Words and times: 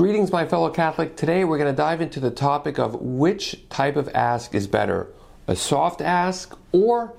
Greetings, 0.00 0.32
my 0.32 0.46
fellow 0.46 0.70
Catholic. 0.70 1.14
Today 1.14 1.44
we're 1.44 1.58
going 1.58 1.70
to 1.70 1.76
dive 1.76 2.00
into 2.00 2.20
the 2.20 2.30
topic 2.30 2.78
of 2.78 2.94
which 3.02 3.68
type 3.68 3.96
of 3.96 4.08
ask 4.14 4.54
is 4.54 4.66
better 4.66 5.08
a 5.46 5.54
soft 5.54 6.00
ask 6.00 6.56
or 6.72 7.12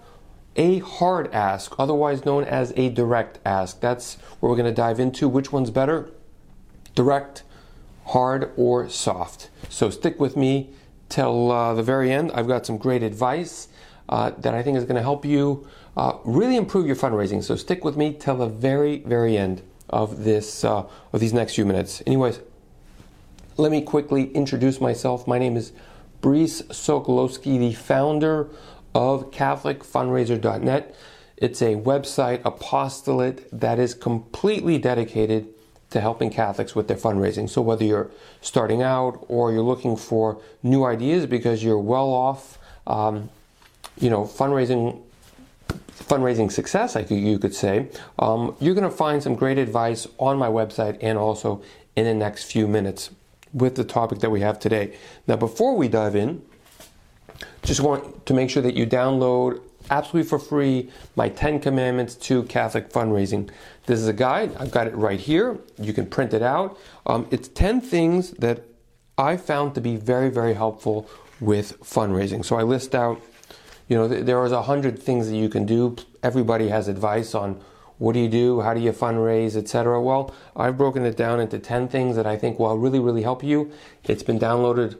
a 0.56 0.80
hard 0.80 1.32
ask, 1.32 1.76
otherwise 1.78 2.26
known 2.26 2.44
as 2.44 2.74
a 2.76 2.90
direct 2.90 3.38
ask. 3.46 3.82
That's 3.82 4.16
where 4.40 4.50
we're 4.50 4.56
going 4.56 4.66
to 4.66 4.74
dive 4.74 5.00
into. 5.00 5.30
Which 5.30 5.52
one's 5.52 5.70
better? 5.70 6.10
Direct, 6.96 7.44
hard, 8.08 8.52
or 8.58 8.90
soft? 8.90 9.52
So 9.70 9.92
stick 9.92 10.20
with 10.20 10.36
me 10.36 10.72
till 11.08 11.52
uh, 11.52 11.76
the 11.76 11.84
very 11.84 12.12
end. 12.12 12.32
I've 12.34 12.48
got 12.48 12.66
some 12.66 12.80
great 12.80 13.04
advice 13.04 13.68
uh, 14.10 14.32
that 14.40 14.56
I 14.56 14.64
think 14.64 14.80
is 14.80 14.86
going 14.86 14.96
to 14.96 15.04
help 15.04 15.24
you 15.24 15.68
uh, 15.96 16.14
really 16.24 16.56
improve 16.56 16.88
your 16.88 16.96
fundraising. 16.96 17.44
So 17.44 17.56
stick 17.56 17.86
with 17.86 17.96
me 17.96 18.14
till 18.14 18.38
the 18.38 18.48
very, 18.48 19.04
very 19.06 19.38
end 19.38 19.62
of 19.88 20.24
this 20.24 20.64
uh, 20.64 20.88
of 21.14 21.20
these 21.20 21.32
next 21.32 21.54
few 21.54 21.66
minutes. 21.66 22.02
Anyways, 22.08 22.40
let 23.62 23.72
me 23.72 23.80
quickly 23.80 24.32
introduce 24.32 24.82
myself. 24.82 25.28
My 25.28 25.38
name 25.38 25.56
is 25.56 25.72
Brice 26.20 26.64
Sokolowski, 26.64 27.60
the 27.60 27.74
founder 27.74 28.50
of 28.96 29.30
CatholicFundraiser.net. 29.30 30.96
It's 31.38 31.62
a 31.62 31.76
website 31.76 32.42
apostolate 32.44 33.48
that 33.52 33.78
is 33.78 33.94
completely 33.94 34.80
dedicated 34.80 35.48
to 35.92 36.02
helping 36.02 36.32
Catholics 36.32 36.74
with 36.74 36.88
their 36.88 36.98
fundraising. 36.98 37.48
So 37.48 37.62
whether 37.62 37.86
you're 37.86 38.10
starting 38.42 38.82
out 38.82 39.24
or 39.28 39.52
you're 39.52 39.62
looking 39.62 39.96
for 39.96 40.42
new 40.64 40.84
ideas 40.84 41.28
because 41.28 41.64
you're 41.64 41.78
well 41.78 42.10
off, 42.10 42.58
um, 42.88 43.30
you 44.00 44.10
know, 44.10 44.24
fundraising 44.24 45.00
fundraising 46.00 46.52
success, 46.52 46.96
I 46.96 47.02
you 47.02 47.38
could 47.38 47.54
say, 47.54 47.90
um, 48.18 48.56
you're 48.60 48.74
going 48.74 48.90
to 48.90 48.96
find 48.96 49.22
some 49.22 49.36
great 49.36 49.60
advice 49.60 50.08
on 50.18 50.38
my 50.38 50.48
website 50.48 50.98
and 51.00 51.18
also 51.18 51.62
in 51.96 52.06
the 52.06 52.14
next 52.14 52.46
few 52.46 52.68
minutes 52.68 53.12
with 53.54 53.76
the 53.76 53.84
topic 53.84 54.20
that 54.20 54.30
we 54.30 54.42
have 54.42 54.60
today. 54.60 54.98
Now, 55.28 55.36
before 55.36 55.76
we 55.76 55.88
dive 55.88 56.16
in, 56.16 56.42
just 57.64 57.82
want 57.82 58.26
to 58.26 58.34
make 58.34 58.50
sure 58.50 58.64
that 58.64 58.76
you 58.76 58.86
download 58.86 59.62
absolutely 59.90 60.30
for 60.30 60.40
free 60.40 60.90
my 61.16 61.30
10 61.30 61.60
commandments 61.60 62.16
to 62.16 62.44
Catholic 62.44 62.90
fundraising. 62.90 63.50
This 63.86 64.00
is 64.00 64.08
a 64.08 64.14
guide. 64.14 64.56
I've 64.58 64.72
got 64.72 64.88
it 64.88 64.96
right 64.96 65.20
here. 65.20 65.58
You 65.80 65.94
can 65.94 66.06
print 66.06 66.34
it 66.34 66.42
out. 66.42 66.78
Um, 67.06 67.28
it's 67.32 67.48
10 67.48 67.82
things 67.82 68.32
that 68.32 68.64
I 69.18 69.38
found 69.38 69.76
to 69.76 69.82
be 69.82 69.98
very, 69.98 70.30
very 70.30 70.54
helpful 70.54 71.10
with 71.40 71.80
fundraising. 71.82 72.46
So 72.46 72.56
I 72.56 72.64
list 72.64 72.96
out, 72.96 73.22
you 73.88 73.98
know, 73.98 74.08
th- 74.08 74.26
there 74.26 74.44
is 74.46 74.52
a 74.52 74.64
hundred 74.64 75.00
things 75.00 75.30
that 75.30 75.36
you 75.36 75.50
can 75.50 75.66
do. 75.66 75.96
Everybody 76.24 76.70
has 76.70 76.88
advice 76.88 77.36
on 77.36 77.62
what 78.02 78.14
do 78.14 78.20
you 78.20 78.28
do, 78.28 78.62
how 78.62 78.74
do 78.74 78.80
you 78.82 78.92
fundraise, 78.92 79.56
etc. 79.56 80.02
Well, 80.02 80.34
I've 80.56 80.76
broken 80.76 81.06
it 81.06 81.16
down 81.16 81.40
into 81.40 81.60
10 81.60 81.88
things 81.88 82.16
that 82.16 82.26
I 82.26 82.36
think 82.36 82.58
will 82.58 82.76
really, 82.76 83.00
really 83.00 83.22
help 83.22 83.44
you. 83.44 83.72
It's 84.06 84.24
been 84.24 84.40
downloaded 84.40 84.98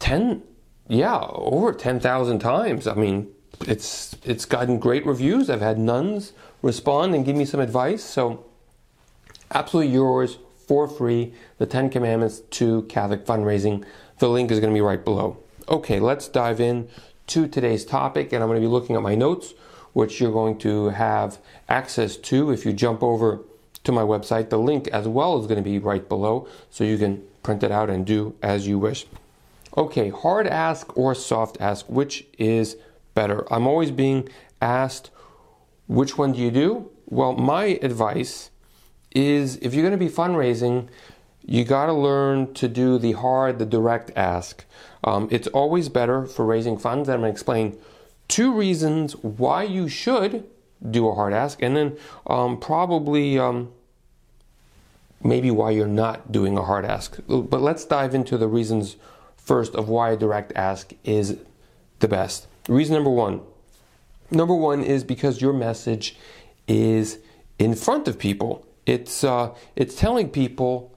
10 0.00 0.42
yeah, 0.88 1.20
over 1.30 1.72
10,000 1.72 2.40
times. 2.40 2.88
I 2.88 2.94
mean, 2.94 3.28
it's 3.68 4.16
it's 4.24 4.46
gotten 4.46 4.80
great 4.80 5.06
reviews. 5.06 5.48
I've 5.48 5.60
had 5.60 5.78
nuns 5.78 6.32
respond 6.60 7.14
and 7.14 7.24
give 7.24 7.36
me 7.36 7.44
some 7.44 7.60
advice. 7.60 8.02
So, 8.02 8.44
absolutely 9.52 9.92
yours 9.92 10.38
for 10.66 10.88
free. 10.88 11.34
The 11.58 11.66
Ten 11.66 11.88
Commandments 11.88 12.40
to 12.40 12.82
Catholic 12.82 13.24
fundraising. 13.24 13.84
The 14.18 14.28
link 14.28 14.50
is 14.50 14.58
going 14.58 14.72
to 14.72 14.76
be 14.76 14.82
right 14.82 15.04
below. 15.04 15.38
Okay, 15.68 16.00
let's 16.00 16.26
dive 16.26 16.60
in 16.60 16.88
to 17.28 17.46
today's 17.46 17.84
topic, 17.84 18.32
and 18.32 18.42
I'm 18.42 18.48
going 18.48 18.60
to 18.60 18.66
be 18.66 18.70
looking 18.70 18.96
at 18.96 19.02
my 19.02 19.14
notes, 19.14 19.54
which 19.94 20.20
you're 20.20 20.32
going 20.32 20.58
to 20.58 20.90
have 20.90 21.38
access 21.68 22.16
to 22.18 22.50
if 22.50 22.66
you 22.66 22.72
jump 22.72 23.02
over 23.02 23.40
to 23.84 23.92
my 23.92 24.02
website. 24.02 24.50
The 24.50 24.58
link 24.58 24.88
as 24.88 25.08
well 25.08 25.40
is 25.40 25.46
going 25.46 25.62
to 25.62 25.68
be 25.68 25.78
right 25.78 26.06
below, 26.06 26.46
so 26.70 26.84
you 26.84 26.98
can 26.98 27.22
print 27.42 27.62
it 27.62 27.72
out 27.72 27.88
and 27.88 28.04
do 28.04 28.34
as 28.42 28.68
you 28.68 28.78
wish. 28.78 29.06
Okay, 29.76 30.10
hard 30.10 30.46
ask 30.46 30.96
or 30.96 31.14
soft 31.14 31.56
ask, 31.60 31.86
which 31.88 32.26
is 32.38 32.76
better? 33.14 33.50
I'm 33.52 33.66
always 33.66 33.90
being 33.90 34.28
asked, 34.60 35.10
which 35.86 36.18
one 36.18 36.32
do 36.32 36.40
you 36.40 36.50
do? 36.50 36.90
Well, 37.06 37.32
my 37.32 37.78
advice 37.82 38.50
is 39.14 39.56
if 39.56 39.74
you're 39.74 39.88
going 39.88 39.98
to 39.98 40.04
be 40.04 40.10
fundraising, 40.10 40.88
you 41.46 41.64
got 41.64 41.86
to 41.86 41.92
learn 41.92 42.54
to 42.54 42.68
do 42.68 42.98
the 42.98 43.12
hard, 43.12 43.58
the 43.58 43.66
direct 43.66 44.10
ask. 44.16 44.64
Um, 45.04 45.28
it's 45.30 45.46
always 45.48 45.88
better 45.88 46.24
for 46.24 46.46
raising 46.46 46.78
funds. 46.78 47.08
I'm 47.08 47.20
going 47.20 47.30
to 47.30 47.32
explain 47.32 47.76
two 48.28 48.52
reasons 48.52 49.14
why 49.16 49.62
you 49.62 49.88
should 49.88 50.44
do 50.90 51.08
a 51.08 51.14
hard 51.14 51.32
ask, 51.32 51.62
and 51.62 51.76
then 51.76 51.96
um, 52.26 52.58
probably 52.58 53.38
um, 53.38 53.72
maybe 55.22 55.50
why 55.50 55.70
you're 55.70 55.86
not 55.86 56.30
doing 56.30 56.58
a 56.58 56.62
hard 56.62 56.84
ask. 56.84 57.18
But 57.26 57.62
let's 57.62 57.84
dive 57.84 58.14
into 58.14 58.36
the 58.36 58.48
reasons 58.48 58.96
first 59.36 59.74
of 59.74 59.88
why 59.88 60.10
a 60.10 60.16
direct 60.16 60.52
ask 60.54 60.92
is 61.04 61.38
the 62.00 62.08
best. 62.08 62.46
Reason 62.68 62.94
number 62.94 63.10
one. 63.10 63.40
Number 64.30 64.54
one 64.54 64.82
is 64.82 65.04
because 65.04 65.40
your 65.40 65.52
message 65.52 66.16
is 66.66 67.18
in 67.58 67.74
front 67.74 68.08
of 68.08 68.18
people. 68.18 68.66
It's 68.86 69.24
uh, 69.24 69.54
it's 69.76 69.94
telling 69.94 70.30
people, 70.30 70.94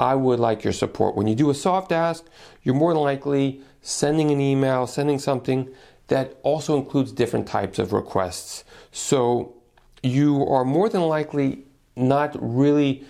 I 0.00 0.14
would 0.14 0.40
like 0.40 0.64
your 0.64 0.72
support. 0.72 1.14
When 1.14 1.26
you 1.26 1.34
do 1.34 1.50
a 1.50 1.54
soft 1.54 1.92
ask, 1.92 2.24
you're 2.62 2.74
more 2.74 2.92
than 2.92 3.02
likely 3.02 3.60
sending 3.82 4.30
an 4.30 4.40
email, 4.40 4.86
sending 4.86 5.18
something 5.18 5.68
that 6.08 6.36
also 6.42 6.76
includes 6.76 7.12
different 7.12 7.46
types 7.46 7.78
of 7.78 7.92
requests. 7.92 8.64
So 8.92 9.54
you 10.02 10.46
are 10.46 10.64
more 10.64 10.88
than 10.88 11.02
likely 11.02 11.64
not 11.96 12.36
really 12.40 13.04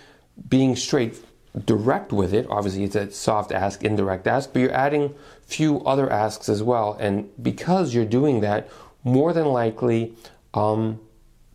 being 0.48 0.76
straight 0.76 1.24
direct 1.64 2.12
with 2.12 2.34
it. 2.34 2.46
Obviously, 2.50 2.84
it's 2.84 2.96
a 2.96 3.10
soft 3.10 3.52
ask, 3.52 3.84
indirect 3.84 4.26
ask, 4.26 4.52
but 4.52 4.60
you're 4.60 4.72
adding 4.72 5.14
few 5.46 5.80
other 5.84 6.10
asks 6.10 6.48
as 6.48 6.62
well. 6.62 6.96
And 6.98 7.30
because 7.42 7.94
you're 7.94 8.04
doing 8.04 8.40
that, 8.40 8.68
more 9.04 9.32
than 9.32 9.46
likely, 9.46 10.14
um, 10.54 11.00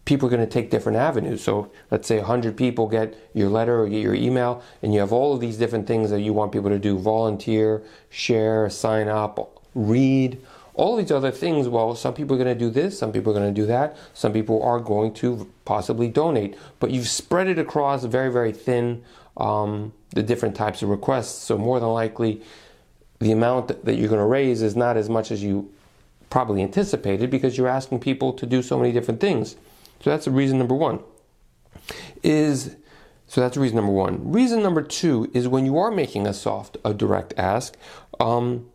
people 0.06 0.28
are 0.28 0.32
going 0.32 0.46
to 0.46 0.52
take 0.52 0.70
different 0.70 0.98
avenues. 0.98 1.44
So 1.44 1.72
let's 1.92 2.08
say 2.08 2.18
100 2.18 2.56
people 2.56 2.88
get 2.88 3.16
your 3.34 3.50
letter 3.50 3.82
or 3.82 3.90
get 3.90 4.02
your 4.02 4.16
email, 4.16 4.64
and 4.82 4.94
you 4.94 5.00
have 5.00 5.12
all 5.12 5.34
of 5.34 5.40
these 5.40 5.58
different 5.58 5.88
things 5.88 6.10
that 6.12 6.22
you 6.22 6.34
want 6.34 6.52
people 6.52 6.70
to 6.70 6.80
do 6.80 6.98
volunteer, 6.98 7.84
share, 8.10 8.70
sign 8.70 9.08
up, 9.08 9.64
read. 9.76 10.40
All 10.80 10.96
these 10.96 11.12
other 11.12 11.30
things, 11.30 11.68
well, 11.68 11.94
some 11.94 12.14
people 12.14 12.38
are 12.38 12.42
going 12.42 12.58
to 12.58 12.66
do 12.66 12.70
this, 12.70 12.98
some 12.98 13.12
people 13.12 13.34
are 13.34 13.40
going 13.40 13.54
to 13.54 13.62
do 13.62 13.68
that, 13.68 13.98
some 14.14 14.32
people 14.32 14.64
are 14.64 14.80
going 14.80 15.14
to 15.16 15.52
possibly 15.66 16.08
donate, 16.08 16.58
but 16.80 16.90
you've 16.90 17.10
spread 17.10 17.50
it 17.50 17.60
across 17.60 18.06
very, 18.06 18.32
very 18.32 18.54
thin 18.54 19.04
um, 19.36 19.92
the 20.12 20.24
different 20.24 20.56
types 20.56 20.82
of 20.82 20.88
requests. 20.88 21.44
So 21.44 21.58
more 21.58 21.82
than 21.82 21.90
likely, 21.90 22.42
the 23.20 23.34
amount 23.34 23.84
that 23.84 23.96
you're 23.96 24.08
going 24.08 24.22
to 24.22 24.26
raise 24.26 24.62
is 24.62 24.78
not 24.78 24.96
as 24.96 25.10
much 25.10 25.32
as 25.32 25.44
you 25.44 25.70
probably 26.30 26.62
anticipated 26.62 27.30
because 27.30 27.58
you're 27.58 27.68
asking 27.68 28.00
people 28.00 28.32
to 28.32 28.46
do 28.46 28.62
so 28.62 28.80
many 28.80 28.94
different 28.94 29.20
things. 29.20 29.58
So 30.00 30.10
that's 30.10 30.30
reason 30.30 30.60
number 30.60 30.76
one. 30.76 31.00
Is 32.24 32.78
so 33.28 33.42
that's 33.42 33.58
reason 33.58 33.76
number 33.76 33.92
one. 33.92 34.32
Reason 34.32 34.64
number 34.64 34.82
two 34.82 35.30
is 35.34 35.46
when 35.46 35.66
you 35.66 35.78
are 35.78 35.92
making 35.92 36.26
a 36.26 36.34
soft, 36.34 36.78
a 36.86 36.94
direct 36.94 37.34
ask, 37.38 37.76
um, 38.18 38.70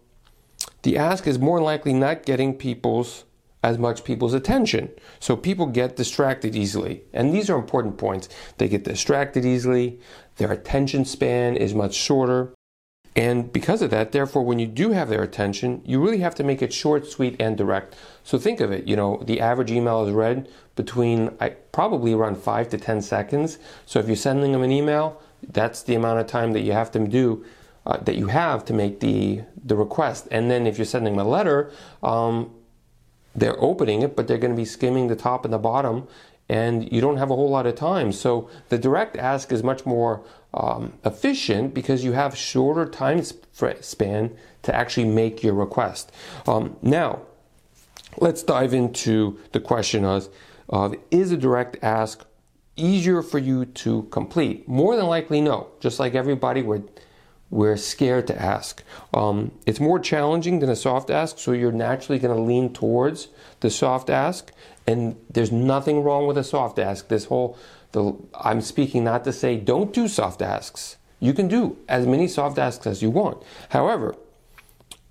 the 0.84 0.96
ask 0.96 1.26
is 1.26 1.38
more 1.38 1.60
likely 1.60 1.92
not 1.92 2.24
getting 2.24 2.54
people's 2.54 3.24
as 3.62 3.78
much 3.78 4.04
people's 4.04 4.34
attention. 4.34 4.90
So 5.18 5.36
people 5.36 5.66
get 5.66 5.96
distracted 5.96 6.54
easily. 6.54 7.02
And 7.14 7.32
these 7.32 7.48
are 7.48 7.56
important 7.56 7.96
points. 7.96 8.28
They 8.58 8.68
get 8.68 8.84
distracted 8.84 9.46
easily, 9.46 9.98
their 10.36 10.52
attention 10.52 11.06
span 11.06 11.56
is 11.56 11.74
much 11.74 11.94
shorter. 11.94 12.52
And 13.16 13.50
because 13.52 13.80
of 13.80 13.90
that, 13.90 14.12
therefore, 14.12 14.44
when 14.44 14.58
you 14.58 14.66
do 14.66 14.90
have 14.90 15.08
their 15.08 15.22
attention, 15.22 15.80
you 15.86 16.02
really 16.02 16.18
have 16.18 16.34
to 16.34 16.44
make 16.44 16.60
it 16.60 16.72
short, 16.74 17.06
sweet, 17.06 17.36
and 17.40 17.56
direct. 17.56 17.96
So 18.22 18.38
think 18.38 18.60
of 18.60 18.70
it, 18.70 18.86
you 18.86 18.96
know, 18.96 19.22
the 19.24 19.40
average 19.40 19.70
email 19.70 20.04
is 20.04 20.12
read 20.12 20.48
between 20.76 21.30
probably 21.72 22.12
around 22.12 22.36
five 22.36 22.68
to 22.70 22.76
10 22.76 23.00
seconds. 23.00 23.58
So 23.86 23.98
if 24.00 24.08
you're 24.08 24.16
sending 24.16 24.52
them 24.52 24.62
an 24.62 24.72
email, 24.72 25.22
that's 25.48 25.82
the 25.82 25.94
amount 25.94 26.20
of 26.20 26.26
time 26.26 26.52
that 26.52 26.62
you 26.62 26.72
have 26.72 26.90
to 26.90 26.98
do, 27.06 27.44
uh, 27.86 27.98
that 27.98 28.16
you 28.16 28.28
have 28.28 28.64
to 28.64 28.72
make 28.72 29.00
the, 29.00 29.42
the 29.62 29.76
request. 29.76 30.28
And 30.30 30.50
then 30.50 30.66
if 30.66 30.78
you're 30.78 30.84
sending 30.84 31.16
them 31.16 31.26
a 31.26 31.28
letter, 31.28 31.70
um, 32.02 32.50
they're 33.34 33.60
opening 33.60 34.02
it, 34.02 34.16
but 34.16 34.28
they're 34.28 34.38
going 34.38 34.52
to 34.52 34.56
be 34.56 34.64
skimming 34.64 35.08
the 35.08 35.16
top 35.16 35.44
and 35.44 35.52
the 35.52 35.58
bottom, 35.58 36.06
and 36.48 36.90
you 36.92 37.00
don't 37.00 37.16
have 37.16 37.30
a 37.30 37.36
whole 37.36 37.50
lot 37.50 37.66
of 37.66 37.74
time. 37.74 38.12
So 38.12 38.48
the 38.68 38.78
direct 38.78 39.16
ask 39.16 39.50
is 39.50 39.62
much 39.62 39.84
more 39.84 40.24
um, 40.52 40.92
efficient 41.04 41.74
because 41.74 42.04
you 42.04 42.12
have 42.12 42.36
shorter 42.36 42.86
time 42.86 43.22
span 43.80 44.36
to 44.62 44.74
actually 44.74 45.06
make 45.06 45.42
your 45.42 45.54
request. 45.54 46.12
Um, 46.46 46.76
now, 46.80 47.22
let's 48.18 48.42
dive 48.42 48.72
into 48.72 49.38
the 49.52 49.60
question 49.60 50.04
of, 50.04 50.28
of 50.68 50.94
is 51.10 51.32
a 51.32 51.36
direct 51.36 51.82
ask 51.82 52.24
easier 52.76 53.22
for 53.22 53.38
you 53.38 53.64
to 53.64 54.02
complete? 54.04 54.68
More 54.68 54.96
than 54.96 55.06
likely, 55.06 55.40
no. 55.40 55.68
Just 55.80 55.98
like 55.98 56.14
everybody, 56.14 56.62
we're 56.62 56.82
we're 57.54 57.76
scared 57.76 58.26
to 58.26 58.42
ask. 58.42 58.82
Um, 59.14 59.52
it's 59.64 59.78
more 59.78 60.00
challenging 60.00 60.58
than 60.58 60.68
a 60.68 60.74
soft 60.74 61.08
ask, 61.08 61.38
so 61.38 61.52
you're 61.52 61.70
naturally 61.70 62.18
going 62.18 62.34
to 62.34 62.42
lean 62.42 62.72
towards 62.72 63.28
the 63.60 63.70
soft 63.70 64.10
ask. 64.10 64.50
And 64.88 65.16
there's 65.30 65.52
nothing 65.52 66.02
wrong 66.02 66.26
with 66.26 66.36
a 66.36 66.42
soft 66.42 66.80
ask. 66.80 67.06
This 67.06 67.26
whole, 67.26 67.56
the, 67.92 68.12
I'm 68.34 68.60
speaking 68.60 69.04
not 69.04 69.22
to 69.22 69.32
say 69.32 69.56
don't 69.56 69.92
do 69.92 70.08
soft 70.08 70.42
asks. 70.42 70.96
you 71.20 71.32
can 71.32 71.46
do 71.46 71.78
as 71.88 72.08
many 72.08 72.26
soft 72.26 72.58
asks 72.58 72.88
as 72.88 73.02
you 73.02 73.08
want. 73.08 73.40
However, 73.68 74.16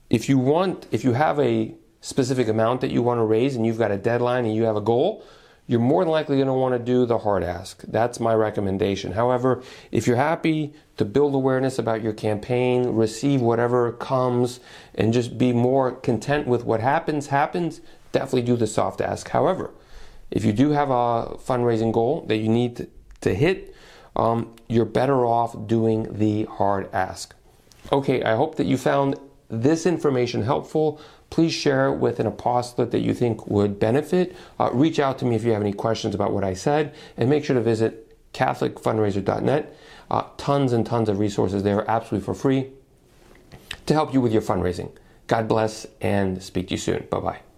if 0.10 0.28
you 0.28 0.38
want, 0.38 0.86
if 0.92 1.06
you 1.06 1.14
have 1.14 1.40
a 1.40 1.74
specific 2.02 2.50
amount 2.50 2.82
that 2.82 2.92
you 2.92 3.02
want 3.02 3.20
to 3.20 3.24
raise 3.24 3.56
and 3.56 3.66
you've 3.66 3.78
got 3.78 3.90
a 3.90 3.98
deadline 3.98 4.44
and 4.46 4.54
you 4.54 4.64
have 4.64 4.76
a 4.76 4.82
goal, 4.82 5.24
you're 5.66 5.80
more 5.80 6.04
than 6.04 6.12
likely 6.12 6.38
going 6.38 6.48
to 6.48 6.54
want 6.54 6.74
to 6.74 6.80
do 6.80 7.06
the 7.06 7.20
hard 7.20 7.44
ask. 7.44 7.82
That's 7.88 8.20
my 8.20 8.34
recommendation. 8.34 9.14
However, 9.14 9.64
if 9.92 10.08
you're 10.08 10.18
happy 10.18 10.74
to 10.98 11.06
build 11.06 11.34
awareness 11.34 11.80
about 11.80 12.04
your 12.04 12.14
campaign, 12.14 12.90
receive 12.90 13.42
whatever 13.42 13.94
comes, 13.94 14.60
and 14.94 15.14
just 15.14 15.38
be 15.38 15.54
more 15.54 15.92
content 15.92 16.48
with 16.48 16.66
what 16.66 16.82
happens, 16.82 17.28
happens, 17.28 17.82
definitely 18.12 18.42
do 18.42 18.58
the 18.58 18.68
soft 18.68 19.00
ask. 19.00 19.30
However, 19.30 19.72
if 20.32 20.44
you 20.44 20.52
do 20.52 20.72
have 20.72 20.90
a 20.90 21.38
fundraising 21.38 21.94
goal 21.94 22.26
that 22.28 22.38
you 22.38 22.50
need 22.50 22.88
to 23.22 23.34
hit, 23.34 23.74
um, 24.16 24.54
you're 24.68 24.86
better 24.86 25.26
off 25.26 25.56
doing 25.68 26.18
the 26.18 26.44
hard 26.46 26.90
ask. 26.94 27.34
Okay, 27.92 28.22
I 28.24 28.36
hope 28.36 28.56
that 28.56 28.66
you 28.66 28.78
found 28.78 29.16
this 29.50 29.86
information 29.86 30.44
helpful 30.44 31.00
please 31.34 31.52
share 31.52 31.88
it 31.88 31.98
with 31.98 32.20
an 32.20 32.28
apostolate 32.28 32.92
that 32.92 33.00
you 33.00 33.12
think 33.12 33.48
would 33.48 33.80
benefit. 33.80 34.36
Uh, 34.60 34.70
reach 34.72 35.00
out 35.00 35.18
to 35.18 35.26
me 35.26 35.36
if 35.36 35.44
you 35.44 35.52
have 35.52 35.64
any 35.64 35.74
questions 35.74 36.14
about 36.14 36.32
what 36.32 36.44
I 36.44 36.54
said, 36.54 36.94
and 37.18 37.28
make 37.28 37.44
sure 37.44 37.56
to 37.56 37.62
visit 37.62 38.16
CatholicFundraiser.net. 38.34 39.76
Uh, 40.12 40.24
tons 40.38 40.74
and 40.74 40.86
tons 40.86 41.10
of 41.10 41.18
resources 41.18 41.64
there, 41.64 41.90
absolutely 41.90 42.24
for 42.24 42.36
free, 42.36 42.70
to 43.88 43.96
help 43.96 44.14
you 44.14 44.22
with 44.22 44.32
your 44.32 44.44
fundraising. 44.44 44.92
God 45.26 45.48
bless 45.48 45.88
and 46.02 46.44
speak 46.44 46.68
to 46.68 46.76
you 46.76 46.78
soon. 46.78 47.08
Bye 47.10 47.20
bye. 47.20 47.53